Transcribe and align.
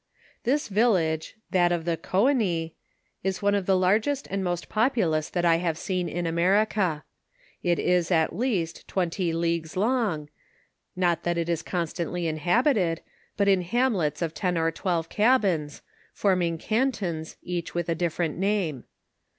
This 0.45 0.67
village, 0.67 1.35
that 1.51 1.71
of 1.71 1.85
the 1.85 1.95
Goenis, 1.95 2.71
is 3.23 3.43
one 3.43 3.53
of 3.53 3.67
the 3.67 3.77
largest 3.77 4.25
and 4.31 4.43
most 4.43 4.67
populous 4.67 5.29
that 5.29 5.45
I 5.45 5.57
have 5.57 5.77
seen 5.77 6.09
in 6.09 6.25
America. 6.25 7.03
It 7.61 7.77
is, 7.77 8.09
at 8.09 8.35
least, 8.35 8.87
twenty 8.87 9.31
leagues 9.31 9.77
long, 9.77 10.29
not 10.95 11.21
that 11.21 11.37
it 11.37 11.47
is 11.49 11.61
constantly 11.61 12.25
inhabited, 12.25 13.01
but 13.37 13.47
in 13.47 13.61
hamlets 13.61 14.23
of 14.23 14.33
ten 14.33 14.57
or 14.57 14.71
twelve 14.71 15.07
cabins, 15.07 15.83
forming 16.15 16.57
cantons 16.57 17.37
each 17.43 17.75
with 17.75 17.87
a 17.87 17.93
different 17.93 18.39
name. 18.39 18.85